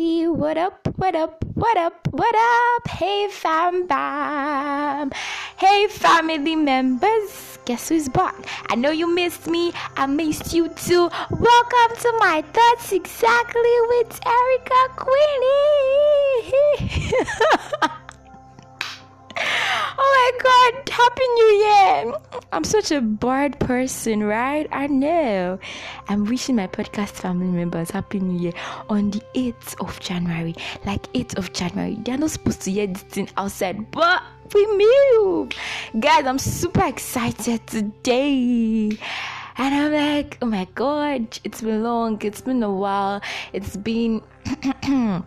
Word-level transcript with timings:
Hey, 0.00 0.28
what 0.28 0.56
up, 0.56 0.86
what 0.94 1.16
up, 1.16 1.44
what 1.54 1.76
up, 1.76 2.06
what 2.12 2.32
up? 2.32 2.86
Hey, 2.86 3.26
fam 3.32 3.88
bam. 3.88 5.10
Hey, 5.56 5.88
family 5.88 6.54
members. 6.54 7.58
Guess 7.64 7.88
who's 7.88 8.08
back? 8.08 8.36
I 8.70 8.76
know 8.76 8.92
you 8.92 9.12
missed 9.12 9.48
me. 9.48 9.72
I 9.96 10.06
missed 10.06 10.54
you 10.54 10.68
too. 10.68 11.10
Welcome 11.30 11.96
to 11.98 12.12
my 12.20 12.44
thoughts 12.52 12.92
exactly 12.92 13.76
with 13.88 14.20
Erica 14.24 14.88
Queenie. 14.94 16.52
my 20.28 20.38
god 20.42 20.88
happy 20.90 21.26
new 21.26 21.44
year. 21.44 22.12
I'm 22.52 22.64
such 22.64 22.90
a 22.90 23.00
bored 23.00 23.58
person 23.60 24.24
right? 24.24 24.66
I 24.72 24.86
know. 24.86 25.58
I'm 26.08 26.24
wishing 26.24 26.56
my 26.56 26.66
podcast 26.66 27.10
family 27.10 27.46
members 27.46 27.90
happy 27.90 28.20
new 28.20 28.38
year 28.38 28.52
on 28.90 29.10
the 29.10 29.22
8th 29.34 29.80
of 29.80 29.98
january. 30.00 30.54
Like 30.84 31.10
8th 31.14 31.38
of 31.38 31.52
january. 31.54 31.96
They're 32.04 32.18
not 32.18 32.30
supposed 32.30 32.60
to 32.62 32.70
hear 32.70 32.86
this 32.88 33.02
thing 33.02 33.30
outside 33.38 33.90
but 33.90 34.22
we 34.54 34.66
move. 34.66 35.52
Guys 35.98 36.26
i'm 36.26 36.38
super 36.38 36.84
excited 36.84 37.66
today. 37.66 38.90
And 39.56 39.74
i'm 39.74 39.92
like 39.92 40.36
oh 40.42 40.46
my 40.46 40.66
god 40.74 41.38
it's 41.42 41.62
been 41.62 41.82
long. 41.82 42.20
It's 42.22 42.42
been 42.42 42.62
a 42.62 42.72
while. 42.72 43.22
It's 43.54 43.78
been 43.78 44.22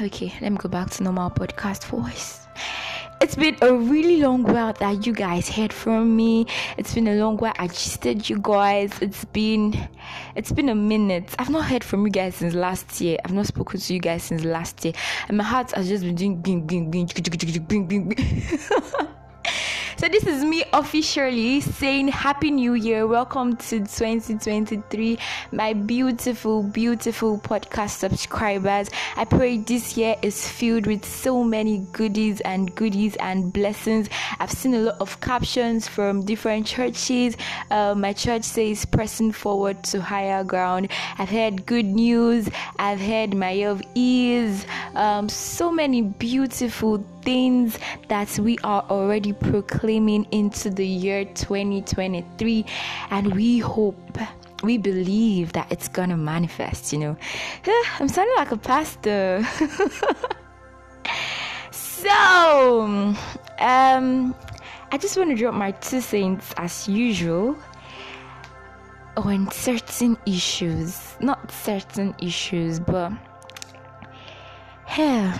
okay 0.00 0.32
let 0.40 0.52
me 0.52 0.58
go 0.58 0.70
back 0.70 0.88
to 0.90 1.02
normal 1.02 1.30
podcast 1.30 1.84
voice 1.84 2.47
it's 3.20 3.34
been 3.34 3.56
a 3.62 3.74
really 3.74 4.18
long 4.18 4.44
while 4.44 4.72
that 4.74 5.06
you 5.06 5.12
guys 5.12 5.48
heard 5.48 5.72
from 5.72 6.14
me. 6.16 6.46
It's 6.76 6.94
been 6.94 7.08
a 7.08 7.14
long 7.14 7.36
while 7.36 7.54
I 7.58 7.66
gisted 7.66 8.28
you 8.28 8.38
guys. 8.40 8.92
It's 9.00 9.24
been 9.26 9.88
it's 10.36 10.52
been 10.52 10.68
a 10.68 10.74
minute. 10.74 11.34
I've 11.38 11.50
not 11.50 11.64
heard 11.64 11.82
from 11.82 12.04
you 12.04 12.10
guys 12.10 12.36
since 12.36 12.54
last 12.54 13.00
year. 13.00 13.18
I've 13.24 13.32
not 13.32 13.46
spoken 13.46 13.80
to 13.80 13.94
you 13.94 14.00
guys 14.00 14.22
since 14.22 14.44
last 14.44 14.84
year. 14.84 14.94
And 15.28 15.36
my 15.36 15.44
heart 15.44 15.72
has 15.72 15.88
just 15.88 16.04
been 16.04 16.14
doing 16.14 16.40
bing 16.40 16.66
bing 16.66 16.90
bing 16.90 17.06
bing 17.06 17.66
bing 17.66 17.86
bing 17.86 18.08
bing. 18.08 19.08
So 19.98 20.06
this 20.06 20.28
is 20.28 20.44
me 20.44 20.62
officially 20.72 21.60
saying 21.60 22.06
Happy 22.06 22.52
New 22.52 22.74
Year. 22.74 23.08
Welcome 23.08 23.56
to 23.56 23.80
2023, 23.80 25.18
my 25.50 25.72
beautiful, 25.72 26.62
beautiful 26.62 27.36
podcast 27.40 27.98
subscribers. 27.98 28.90
I 29.16 29.24
pray 29.24 29.58
this 29.58 29.96
year 29.96 30.14
is 30.22 30.48
filled 30.48 30.86
with 30.86 31.04
so 31.04 31.42
many 31.42 31.84
goodies 31.90 32.40
and 32.42 32.72
goodies 32.76 33.16
and 33.16 33.52
blessings. 33.52 34.08
I've 34.38 34.52
seen 34.52 34.74
a 34.74 34.78
lot 34.78 35.00
of 35.00 35.20
captions 35.20 35.88
from 35.88 36.24
different 36.24 36.68
churches. 36.68 37.36
Uh, 37.72 37.96
my 37.96 38.12
church 38.12 38.44
says 38.44 38.84
pressing 38.84 39.32
forward 39.32 39.82
to 39.90 40.00
higher 40.00 40.44
ground. 40.44 40.92
I've 41.18 41.28
heard 41.28 41.66
good 41.66 41.86
news. 41.86 42.48
I've 42.78 43.00
heard 43.00 43.34
my 43.34 43.64
of 43.64 43.82
ease. 43.96 44.64
Um, 44.94 45.28
so 45.28 45.72
many 45.72 46.02
beautiful 46.02 46.98
things 47.22 47.78
that 48.08 48.38
we 48.38 48.58
are 48.64 48.84
already 48.90 49.32
proclaiming 49.32 50.24
into 50.30 50.70
the 50.70 50.86
year 50.86 51.24
2023 51.24 52.64
and 53.10 53.34
we 53.34 53.58
hope 53.58 54.18
we 54.62 54.76
believe 54.76 55.52
that 55.52 55.70
it's 55.70 55.88
gonna 55.88 56.16
manifest 56.16 56.92
you 56.92 56.98
know. 56.98 57.16
I'm 58.00 58.08
sounding 58.08 58.34
like 58.36 58.52
a 58.52 58.56
pastor. 58.56 59.46
So 61.98 63.04
um 63.58 64.34
i 64.92 64.96
just 64.96 65.16
want 65.16 65.30
to 65.30 65.36
drop 65.36 65.52
my 65.52 65.72
two 65.72 66.00
cents 66.00 66.54
as 66.56 66.86
usual 66.86 67.56
on 69.16 69.50
certain 69.50 70.16
issues. 70.24 71.16
Not 71.20 71.50
certain 71.50 72.14
issues 72.22 72.78
but 72.78 73.10
yeah 74.96 75.36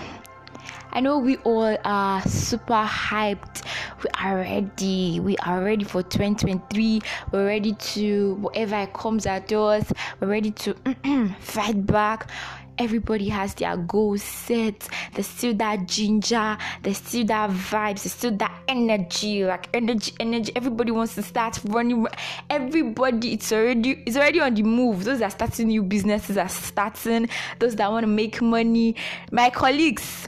I 0.91 1.01
know 1.01 1.19
we 1.19 1.37
all 1.37 1.77
are 1.85 2.21
super 2.23 2.83
hyped. 2.83 3.63
We 4.03 4.09
are 4.19 4.37
ready. 4.37 5.19
We 5.19 5.37
are 5.37 5.63
ready 5.63 5.83
for 5.85 6.01
2023. 6.01 7.01
We're 7.31 7.45
ready 7.45 7.73
to 7.73 8.33
whatever 8.35 8.87
comes 8.87 9.27
at 9.27 9.51
us. 9.51 9.91
We're 10.19 10.29
ready 10.29 10.49
to 10.51 10.75
fight 11.39 11.85
back. 11.85 12.31
Everybody 12.79 13.29
has 13.29 13.53
their 13.55 13.77
goals 13.77 14.23
set. 14.23 14.87
There's 15.13 15.27
still 15.27 15.53
that 15.55 15.87
ginger. 15.87 16.57
There's 16.81 16.97
still 16.97 17.25
that 17.25 17.51
vibes. 17.51 18.03
There's 18.03 18.13
still 18.13 18.35
that 18.37 18.63
energy. 18.67 19.43
Like 19.43 19.67
energy, 19.75 20.13
energy. 20.19 20.53
Everybody 20.55 20.91
wants 20.91 21.13
to 21.15 21.21
start 21.21 21.59
running. 21.65 22.07
Everybody, 22.49 23.33
it's 23.33 23.51
already 23.51 24.01
it's 24.07 24.15
already 24.15 24.39
on 24.39 24.55
the 24.55 24.63
move. 24.63 25.03
Those 25.03 25.19
that 25.19 25.25
are 25.25 25.31
starting 25.31 25.67
new 25.67 25.83
businesses 25.83 26.37
are 26.37 26.49
starting. 26.49 27.29
Those 27.59 27.75
that 27.75 27.91
want 27.91 28.03
to 28.03 28.07
make 28.07 28.41
money. 28.41 28.95
My 29.31 29.49
colleagues 29.49 30.27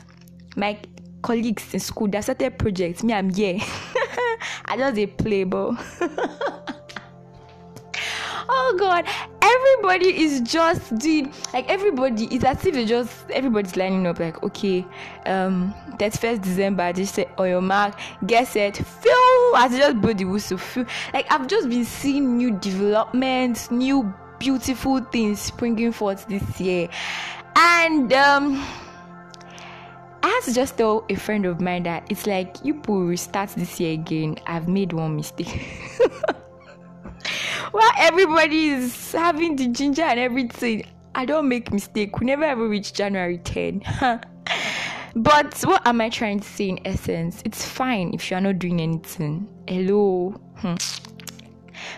my 0.55 0.77
colleagues 1.21 1.73
in 1.73 1.79
school 1.79 2.07
that 2.09 2.23
started 2.23 2.57
projects. 2.57 3.03
Me 3.03 3.13
i'm 3.13 3.29
here. 3.33 3.59
I 4.65 4.77
just 4.77 4.97
a 4.97 5.05
play 5.05 5.43
but 5.43 5.75
oh 8.49 8.75
god. 8.79 9.05
Everybody 9.43 10.23
is 10.23 10.41
just 10.41 10.97
doing 10.97 11.33
like 11.53 11.69
everybody 11.69 12.25
it's 12.25 12.43
as 12.43 12.65
if 12.65 12.73
they 12.73 12.85
just 12.85 13.29
everybody's 13.29 13.75
lining 13.75 14.07
up 14.07 14.19
like 14.19 14.41
okay 14.43 14.85
um 15.25 15.73
31st 15.97 16.41
december 16.41 16.93
just 16.93 17.15
say 17.15 17.27
on 17.37 17.49
your 17.49 17.61
mark 17.61 17.95
get 18.25 18.47
set. 18.47 18.77
Feel 18.77 19.55
as 19.57 19.77
just 19.77 20.01
blow 20.01 20.13
the 20.13 20.25
whistle. 20.25 20.57
Feel 20.57 20.85
like 21.13 21.31
i've 21.31 21.47
just 21.47 21.69
been 21.69 21.85
seeing 21.85 22.37
new 22.37 22.51
developments 22.59 23.69
new 23.71 24.13
beautiful 24.39 24.99
things 24.99 25.39
springing 25.39 25.91
forth 25.91 26.25
this 26.27 26.59
year. 26.59 26.89
And 27.55 28.11
um 28.13 28.65
I 30.41 30.43
to 30.45 30.53
just 30.53 30.75
tell 30.75 31.05
a 31.07 31.13
friend 31.13 31.45
of 31.45 31.61
mine 31.61 31.83
that 31.83 32.07
it's 32.09 32.25
like 32.25 32.55
you 32.63 32.81
will 32.87 33.05
restart 33.05 33.51
this 33.51 33.79
year 33.79 33.93
again. 33.93 34.37
I've 34.47 34.67
made 34.67 34.91
one 34.91 35.15
mistake. 35.15 35.47
While 37.71 37.91
everybody 37.99 38.69
is 38.69 39.11
having 39.11 39.55
the 39.55 39.67
ginger 39.67 40.01
and 40.01 40.19
everything, 40.19 40.87
I 41.13 41.25
don't 41.25 41.47
make 41.47 41.71
mistake. 41.71 42.19
We 42.19 42.25
never 42.25 42.43
ever 42.43 42.67
reach 42.67 42.93
January 42.93 43.37
10. 43.37 43.83
but 45.15 45.61
what 45.61 45.85
am 45.85 46.01
I 46.01 46.09
trying 46.09 46.39
to 46.39 46.47
say 46.47 46.69
in 46.69 46.79
essence? 46.85 47.43
It's 47.45 47.63
fine 47.63 48.11
if 48.15 48.31
you 48.31 48.37
are 48.37 48.41
not 48.41 48.57
doing 48.57 48.81
anything. 48.81 49.47
Hello. 49.67 50.31
Hmm. 50.55 50.73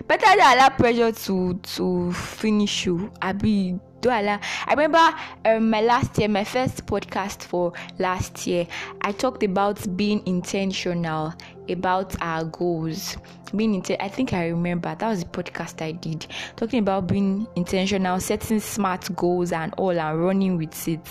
Better 0.05 0.25
than 0.25 0.57
allow 0.57 0.67
pressure 0.67 1.13
to 1.13 1.53
to 1.53 2.11
finish 2.11 2.85
you. 2.85 3.09
I 3.21 3.31
be 3.31 3.79
I 4.11 4.39
remember 4.69 5.15
um, 5.45 5.69
my 5.69 5.81
last 5.81 6.17
year, 6.17 6.27
my 6.27 6.43
first 6.43 6.85
podcast 6.85 7.43
for 7.43 7.73
last 7.99 8.45
year, 8.47 8.67
I 9.01 9.11
talked 9.11 9.43
about 9.43 9.95
being 9.95 10.21
intentional 10.25 11.33
about 11.69 12.15
our 12.21 12.43
goals. 12.45 13.17
Being 13.55 13.81
inten- 13.81 14.01
I 14.01 14.07
think 14.09 14.33
I 14.33 14.47
remember 14.47 14.95
that 14.95 15.07
was 15.07 15.23
the 15.23 15.29
podcast 15.29 15.81
I 15.81 15.91
did 15.91 16.25
talking 16.55 16.79
about 16.79 17.07
being 17.07 17.47
intentional, 17.55 18.19
setting 18.19 18.59
smart 18.59 19.15
goals 19.15 19.51
and 19.51 19.73
all, 19.77 19.91
and 19.91 20.19
running 20.23 20.57
with 20.57 20.87
it. 20.87 21.07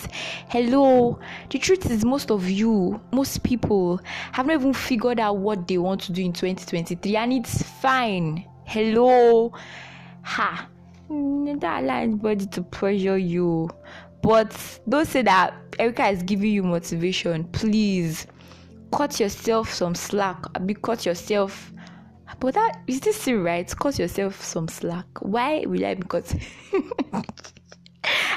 Hello, 0.49 1.21
the 1.51 1.59
truth 1.59 1.89
is, 1.91 2.05
most 2.05 2.31
of 2.31 2.51
you, 2.51 3.01
most 3.13 3.43
people, 3.45 4.01
have 4.33 4.47
not 4.47 4.55
even 4.55 4.75
figured 4.75 5.21
out 5.21 5.37
what 5.37 5.69
they 5.69 5.79
want 5.79 6.01
to 6.03 6.13
do 6.13 6.23
in 6.23 6.33
2023, 6.33 7.17
and 7.17 7.33
it's 7.33 7.63
fine. 7.63 8.45
Hello, 8.65 9.53
ha 10.23 10.69
don't 11.13 11.85
allow 11.85 11.99
anybody 11.99 12.47
to 12.47 12.63
pressure 12.63 13.19
you. 13.19 13.69
But 14.23 14.81
don't 14.89 15.07
say 15.07 15.23
that 15.23 15.55
Erica 15.79 16.09
is 16.09 16.23
giving 16.23 16.53
you 16.53 16.63
motivation. 16.63 17.45
Please 17.45 18.27
cut 18.93 19.19
yourself 19.19 19.73
some 19.73 19.95
slack. 19.95 20.39
Be 20.65 20.75
cut 20.75 21.05
yourself. 21.07 21.73
But 22.41 22.55
that 22.55 22.83
is 22.87 23.01
this 23.01 23.21
still 23.21 23.41
right? 23.41 23.73
Cut 23.79 23.99
yourself 23.99 24.43
some 24.43 24.69
slack. 24.69 25.07
Why 25.21 25.65
will 25.67 25.85
I 25.85 25.95
be 25.95 26.07
cut? 26.07 26.35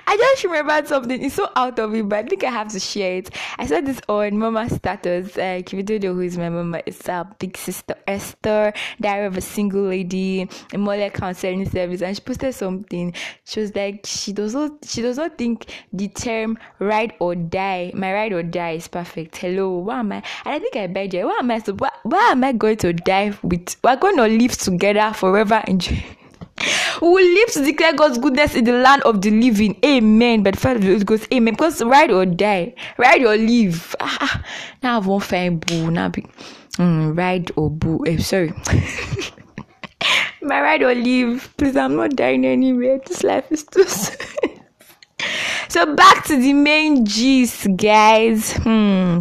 I 0.08 0.18
just 0.18 0.44
remembered 0.44 0.88
something. 0.88 1.22
It's 1.24 1.36
so 1.36 1.50
out 1.56 1.80
of 1.80 1.94
it, 1.96 2.08
but 2.08 2.20
I 2.20 2.24
think 2.28 2.44
I 2.44 2.52
have 2.52 2.70
to 2.70 2.80
share 2.80 3.18
it. 3.18 3.30
I 3.58 3.66
saw 3.66 3.82
this 3.82 4.00
on 4.08 4.38
Mama 4.38 4.70
status. 4.70 5.38
Uh, 5.38 5.62
Don't 5.66 6.04
know 6.04 6.14
who 6.14 6.22
is 6.22 6.38
my 6.38 6.50
mama, 6.50 6.82
it's 6.86 7.08
our 7.10 7.26
big 7.40 7.58
sister 7.58 7.96
Esther, 8.08 8.74
Diary 9.02 9.26
of 9.26 9.38
a 9.38 9.42
Single 9.42 9.84
Lady, 9.84 10.50
a 10.74 10.78
mother 10.78 11.10
counseling 11.10 11.70
service, 11.70 12.02
and 12.02 12.16
she 12.16 12.22
posted 12.22 12.54
something. 12.54 13.14
She 13.46 13.60
was 13.60 13.76
like, 13.76 14.06
she 14.06 14.34
does 14.34 14.54
not, 14.54 14.72
she 14.86 15.02
does 15.02 15.18
not 15.18 15.38
think 15.38 15.66
the 15.92 16.08
term 16.08 16.58
ride 16.80 17.14
or 17.20 17.36
die, 17.36 17.92
my 17.96 18.14
ride 18.14 18.34
or 18.34 18.44
die 18.44 18.72
is 18.72 18.88
perfect. 18.88 19.36
Hello, 19.38 19.78
why 19.78 20.00
am 20.00 20.12
I? 20.12 20.24
And 20.46 20.56
I 20.56 20.60
think 20.60 20.76
I 20.76 20.88
bet 20.88 21.14
you, 21.14 21.28
why 21.28 21.38
am 21.40 21.52
I 21.52 21.60
so? 21.60 21.74
Why, 21.74 21.90
why 22.04 22.30
am 22.32 22.44
I 22.44 22.52
going 22.52 22.78
to 22.78 22.94
die 22.94 23.34
with? 23.44 23.76
We're 23.84 23.96
going 23.96 24.18
to 24.18 24.28
live 24.28 24.58
together 24.58 25.14
forever. 25.14 25.64
Enjoy 25.68 26.02
we 27.02 27.08
will 27.08 27.34
live 27.34 27.52
to 27.52 27.64
declare 27.64 27.94
God's 27.94 28.18
goodness 28.18 28.56
in 28.56 28.64
the 28.64 28.74
land 28.74 29.02
of 29.04 29.22
the 29.22 29.32
living. 29.32 29.78
Amen. 29.84 30.44
But 30.44 30.58
first, 30.58 30.84
it 30.84 31.06
goes 31.06 31.28
amen. 31.34 31.54
Because 31.54 31.84
ride 31.84 32.12
or 32.12 32.26
die, 32.26 32.74
ride 32.98 33.24
or 33.24 33.36
live. 33.36 33.96
Ah, 34.00 34.18
ah. 34.22 34.46
now 34.82 34.96
I 34.96 35.06
won't 35.06 35.24
find 35.24 35.60
boo. 35.66 35.92
Now 35.92 36.10
be 36.10 36.26
mm, 36.78 37.18
ride 37.18 37.52
or 37.56 37.70
boo. 37.70 38.04
Eh, 38.06 38.18
sorry. 38.18 38.54
My 40.42 40.62
ride 40.62 40.84
or 40.84 40.94
leave. 40.94 41.50
Please, 41.58 41.76
I'm 41.76 41.96
not 41.96 42.16
dying 42.16 42.46
anywhere. 42.46 43.00
This 43.06 43.24
life 43.24 43.52
is 43.52 43.64
too. 43.64 43.86
So 45.76 45.94
back 45.94 46.24
to 46.26 46.38
the 46.38 46.54
main 46.54 47.06
gist, 47.06 47.68
guys. 47.76 48.54
Hmm. 48.54 49.20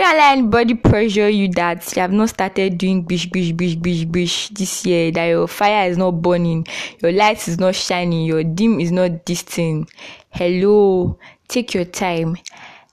Don't 0.00 0.16
let 0.16 0.32
anybody 0.32 0.72
pressure 0.72 1.28
you 1.28 1.48
that 1.48 1.94
you 1.94 2.00
have 2.00 2.10
not 2.10 2.30
started 2.30 2.78
doing 2.78 3.02
bish 3.02 3.26
bish 3.26 3.52
bish 3.52 3.74
bish 3.74 4.04
bish 4.04 4.48
this 4.48 4.86
year, 4.86 5.10
that 5.10 5.26
your 5.26 5.46
fire 5.46 5.90
is 5.90 5.98
not 5.98 6.22
burning, 6.22 6.66
your 7.02 7.12
light 7.12 7.46
is 7.46 7.58
not 7.58 7.74
shining, 7.74 8.24
your 8.24 8.42
dim 8.42 8.80
is 8.80 8.90
not 8.90 9.26
distant. 9.26 9.90
Hello, 10.30 11.18
take 11.48 11.74
your 11.74 11.84
time. 11.84 12.38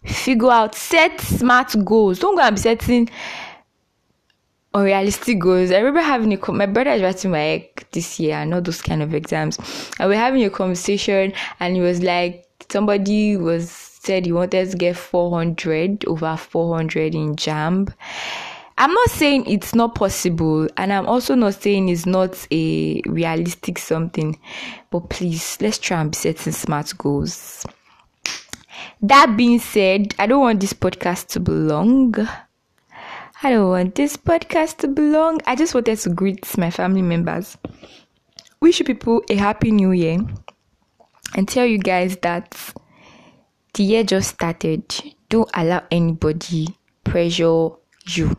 Figure 0.03 0.51
out, 0.51 0.75
set 0.75 1.21
smart 1.21 1.73
goals. 1.85 2.19
Don't 2.19 2.35
go 2.35 2.41
and 2.41 2.57
be 2.57 2.61
setting 2.61 3.09
unrealistic 4.73 5.39
goals. 5.39 5.71
I 5.71 5.77
remember 5.77 6.01
having 6.01 6.33
a 6.33 6.51
my 6.51 6.65
brother 6.65 6.91
is 6.91 7.01
writing 7.01 7.31
my 7.31 7.39
egg 7.39 7.85
this 7.93 8.19
year 8.19 8.35
and 8.35 8.53
all 8.53 8.61
those 8.61 8.81
kind 8.81 9.01
of 9.01 9.13
exams, 9.13 9.57
and 9.97 10.09
we're 10.09 10.17
having 10.17 10.43
a 10.43 10.49
conversation, 10.49 11.31
and 11.61 11.73
he 11.73 11.81
was 11.81 12.03
like, 12.03 12.45
somebody 12.69 13.37
was 13.37 13.96
said 14.07 14.25
he 14.25 14.31
wanted 14.31 14.71
to 14.71 14.77
get 14.77 14.95
400 14.95 16.05
over 16.05 16.37
400 16.37 17.13
in 17.13 17.35
JAMB. 17.35 17.93
I'm 18.77 18.93
not 18.93 19.09
saying 19.09 19.47
it's 19.47 19.75
not 19.75 19.95
possible, 19.95 20.69
and 20.77 20.93
I'm 20.93 21.05
also 21.07 21.35
not 21.35 21.55
saying 21.55 21.89
it's 21.89 22.05
not 22.05 22.47
a 22.49 23.01
realistic 23.05 23.77
something, 23.77 24.39
but 24.91 25.09
please 25.09 25.57
let's 25.59 25.77
try 25.77 25.99
and 25.99 26.11
be 26.11 26.15
setting 26.15 26.53
smart 26.53 26.93
goals. 26.97 27.65
That 29.01 29.35
being 29.35 29.59
said, 29.59 30.15
I 30.19 30.25
don't 30.25 30.41
want 30.41 30.61
this 30.61 30.73
podcast 30.73 31.27
to 31.29 31.41
be 31.41 31.51
long. 31.51 32.15
I 33.43 33.49
don't 33.49 33.69
want 33.69 33.95
this 33.95 34.15
podcast 34.15 34.77
to 34.77 34.87
be 34.87 35.01
long. 35.01 35.41
I 35.45 35.55
just 35.55 35.73
wanted 35.73 35.97
to 35.99 36.09
greet 36.11 36.57
my 36.57 36.71
family 36.71 37.01
members, 37.01 37.57
wish 38.61 38.81
people 38.85 39.21
a 39.29 39.35
happy 39.35 39.71
new 39.71 39.91
year, 39.91 40.19
and 41.35 41.45
tell 41.45 41.65
you 41.65 41.77
guys 41.77 42.15
that 42.17 42.73
the 43.77 43.83
year 43.83 44.03
just 44.03 44.31
started. 44.31 44.83
Don't 45.29 45.49
allow 45.53 45.83
anybody 45.91 46.67
pressure 47.03 47.69
you. 48.07 48.35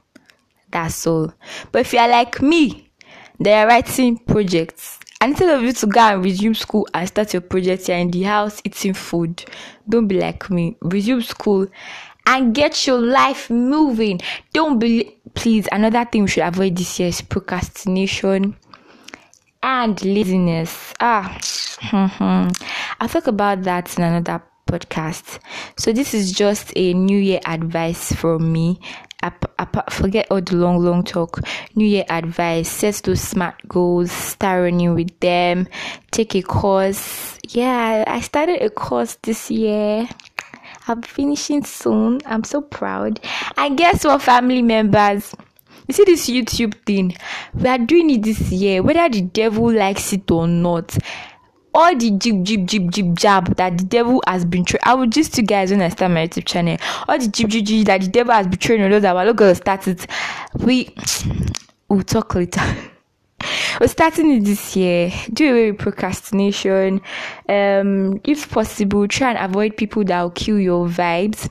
That's 0.70 1.06
all. 1.06 1.32
But 1.72 1.80
if 1.80 1.92
you 1.92 2.00
are 2.00 2.08
like 2.08 2.42
me, 2.42 2.90
they 3.38 3.54
are 3.54 3.66
writing 3.66 4.18
projects. 4.18 4.98
And 5.20 5.30
instead 5.30 5.56
of 5.56 5.62
you 5.62 5.72
to 5.72 5.86
go 5.86 6.00
and 6.00 6.24
resume 6.24 6.54
school 6.54 6.86
and 6.92 7.08
start 7.08 7.32
your 7.32 7.40
project 7.40 7.86
here 7.86 7.96
in 7.96 8.10
the 8.10 8.22
house 8.22 8.60
eating 8.64 8.94
food, 8.94 9.44
don't 9.88 10.06
be 10.08 10.20
like 10.20 10.50
me. 10.50 10.76
Resume 10.82 11.22
school 11.22 11.66
and 12.26 12.54
get 12.54 12.86
your 12.86 13.00
life 13.00 13.48
moving. 13.48 14.20
Don't 14.52 14.78
be, 14.78 15.18
please, 15.34 15.68
another 15.72 16.04
thing 16.04 16.22
we 16.22 16.28
should 16.28 16.46
avoid 16.46 16.76
this 16.76 16.98
year 17.00 17.08
is 17.08 17.22
procrastination 17.22 18.56
and 19.62 20.04
laziness. 20.04 20.94
Ah, 21.00 21.38
I'll 23.00 23.08
talk 23.08 23.26
about 23.28 23.62
that 23.62 23.96
in 23.96 24.04
another 24.04 24.42
podcast. 24.68 25.40
So, 25.76 25.92
this 25.92 26.14
is 26.14 26.30
just 26.32 26.72
a 26.76 26.94
new 26.94 27.18
year 27.18 27.40
advice 27.46 28.12
from 28.12 28.52
me. 28.52 28.78
forget 29.90 30.26
all 30.30 30.40
the 30.40 30.56
long, 30.56 30.78
long 30.78 31.02
talk. 31.02 31.40
New 31.74 31.86
year 31.86 32.04
advice 32.08 32.70
set 32.70 32.96
those 33.04 33.20
smart 33.20 33.56
goals, 33.66 34.12
start 34.12 34.62
running 34.62 34.94
with 34.94 35.18
them, 35.20 35.66
take 36.10 36.34
a 36.34 36.42
course. 36.42 37.38
Yeah, 37.48 38.04
I 38.06 38.20
started 38.20 38.62
a 38.62 38.70
course 38.70 39.16
this 39.22 39.50
year. 39.50 40.06
I'm 40.86 41.02
finishing 41.02 41.64
soon. 41.64 42.20
I'm 42.24 42.44
so 42.44 42.60
proud. 42.60 43.20
And 43.56 43.76
guess 43.76 44.04
what, 44.04 44.22
family 44.22 44.62
members? 44.62 45.34
You 45.86 45.94
see 45.94 46.04
this 46.04 46.28
YouTube 46.28 46.74
thing? 46.84 47.16
We 47.54 47.66
are 47.66 47.78
doing 47.78 48.10
it 48.10 48.22
this 48.22 48.52
year, 48.52 48.82
whether 48.82 49.08
the 49.08 49.22
devil 49.22 49.72
likes 49.72 50.12
it 50.12 50.30
or 50.30 50.46
not. 50.46 50.96
All 51.74 51.96
the 51.96 52.10
jib 52.10 52.44
jib 52.44 52.66
jib 52.66 52.90
jib 52.90 53.16
jab 53.16 53.56
that 53.56 53.78
the 53.78 53.84
devil 53.84 54.22
has 54.26 54.44
been 54.44 54.64
trying. 54.64 54.80
I 54.84 54.94
will 54.94 55.06
just 55.06 55.36
you 55.36 55.44
guys 55.44 55.70
when 55.70 55.82
I 55.82 55.90
start 55.90 56.10
my 56.12 56.26
YouTube 56.26 56.46
channel. 56.46 56.78
All 57.08 57.18
the 57.18 57.28
jib 57.28 57.50
jib 57.50 57.66
jib 57.66 57.86
that 57.86 58.00
the 58.00 58.08
devil 58.08 58.32
has 58.32 58.46
been 58.46 58.58
trying 58.58 58.82
on 58.82 58.90
those 58.90 59.02
that 59.02 59.14
were 59.14 59.24
look 59.24 59.36
gonna. 59.36 59.96
We 60.58 60.94
we'll 61.88 62.02
talk 62.02 62.34
later. 62.34 62.60
We're 63.80 63.86
starting 63.86 64.32
it 64.32 64.44
this 64.44 64.74
year. 64.74 65.12
Do 65.32 65.50
away 65.50 65.70
with 65.70 65.80
procrastination. 65.80 67.00
Um, 67.48 68.20
if 68.24 68.50
possible, 68.50 69.06
try 69.06 69.30
and 69.32 69.50
avoid 69.50 69.76
people 69.76 70.04
that 70.04 70.22
will 70.22 70.30
kill 70.30 70.58
your 70.58 70.88
vibes 70.88 71.48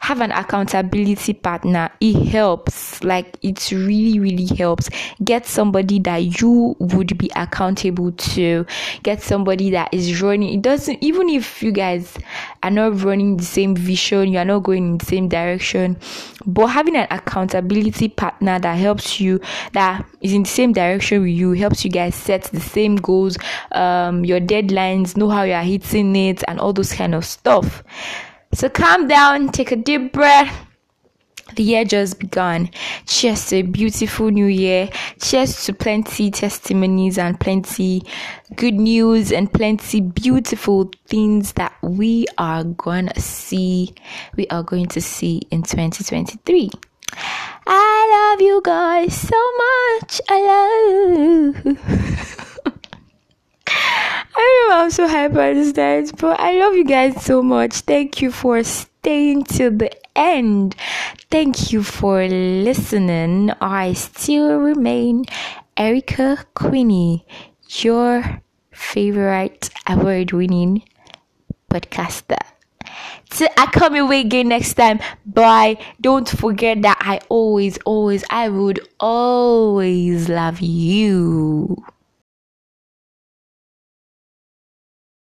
have 0.00 0.20
an 0.20 0.32
accountability 0.32 1.34
partner. 1.34 1.90
It 2.00 2.28
helps. 2.28 3.02
Like 3.04 3.36
it 3.42 3.70
really 3.70 4.18
really 4.18 4.46
helps. 4.46 4.90
Get 5.22 5.46
somebody 5.46 5.98
that 6.00 6.40
you 6.40 6.76
would 6.78 7.16
be 7.18 7.30
accountable 7.36 8.12
to. 8.12 8.66
Get 9.02 9.22
somebody 9.22 9.70
that 9.70 9.92
is 9.92 10.22
running. 10.22 10.54
It 10.54 10.62
doesn't 10.62 11.02
even 11.02 11.28
if 11.28 11.62
you 11.62 11.72
guys 11.72 12.16
are 12.62 12.70
not 12.70 13.02
running 13.02 13.36
the 13.36 13.44
same 13.44 13.74
vision 13.74 14.32
you 14.32 14.38
are 14.38 14.44
not 14.44 14.62
going 14.62 14.86
in 14.86 14.98
the 14.98 15.04
same 15.04 15.28
direction 15.28 15.96
but 16.46 16.66
having 16.66 16.96
an 16.96 17.06
accountability 17.10 18.08
partner 18.08 18.58
that 18.58 18.74
helps 18.74 19.20
you 19.20 19.40
that 19.72 20.04
is 20.20 20.32
in 20.32 20.42
the 20.42 20.48
same 20.48 20.72
direction 20.72 21.22
with 21.22 21.30
you 21.30 21.52
helps 21.52 21.84
you 21.84 21.90
guys 21.90 22.14
set 22.14 22.44
the 22.44 22.60
same 22.60 22.96
goals 22.96 23.36
um 23.72 24.24
your 24.24 24.40
deadlines 24.40 25.16
know 25.16 25.28
how 25.28 25.42
you 25.42 25.52
are 25.52 25.62
hitting 25.62 26.14
it 26.16 26.42
and 26.48 26.58
all 26.58 26.72
those 26.72 26.92
kind 26.92 27.14
of 27.14 27.24
stuff 27.24 27.82
so 28.52 28.68
calm 28.68 29.08
down, 29.08 29.48
take 29.50 29.72
a 29.72 29.76
deep 29.76 30.12
breath. 30.12 30.66
The 31.54 31.62
year 31.62 31.84
just 31.84 32.18
begun. 32.18 32.70
Cheers 33.06 33.46
to 33.48 33.56
a 33.56 33.62
beautiful 33.62 34.30
new 34.30 34.46
year. 34.46 34.90
Cheers 35.20 35.64
to 35.64 35.72
plenty 35.72 36.30
testimonies 36.30 37.16
and 37.18 37.40
plenty 37.40 38.02
good 38.54 38.74
news 38.74 39.32
and 39.32 39.50
plenty 39.52 40.02
beautiful 40.02 40.90
things 41.06 41.54
that 41.54 41.72
we 41.82 42.26
are 42.36 42.64
going 42.64 43.08
to 43.08 43.20
see. 43.20 43.94
We 44.36 44.46
are 44.48 44.62
going 44.62 44.86
to 44.88 45.00
see 45.00 45.42
in 45.50 45.62
2023. 45.62 46.70
I 47.66 48.32
love 48.32 48.42
you 48.42 48.60
guys 48.62 49.14
so 49.14 49.42
much. 49.56 50.20
I 50.28 51.52
love 51.64 52.44
I'm 54.70 54.90
so 54.90 55.08
hyper 55.08 55.54
this 55.54 55.74
night, 55.76 56.12
but 56.18 56.38
I 56.38 56.58
love 56.58 56.74
you 56.74 56.84
guys 56.84 57.24
so 57.24 57.42
much. 57.42 57.74
Thank 57.80 58.20
you 58.20 58.30
for 58.30 58.62
staying 58.62 59.44
till 59.44 59.70
the 59.70 59.90
end. 60.16 60.76
Thank 61.30 61.72
you 61.72 61.82
for 61.82 62.26
listening. 62.28 63.50
I 63.60 63.94
still 63.94 64.58
remain 64.58 65.24
Erica 65.76 66.44
Queenie, 66.54 67.24
your 67.80 68.42
favorite 68.70 69.70
award 69.86 70.32
winning 70.32 70.82
podcaster. 71.70 72.38
So 73.30 73.46
I 73.56 73.66
come 73.66 73.94
away 73.94 74.20
again 74.20 74.48
next 74.48 74.74
time. 74.74 75.00
Bye. 75.24 75.78
Don't 76.00 76.28
forget 76.28 76.82
that 76.82 76.98
I 77.00 77.20
always, 77.28 77.78
always, 77.84 78.24
I 78.30 78.48
would 78.48 78.80
always 79.00 80.28
love 80.28 80.60
you. 80.60 81.76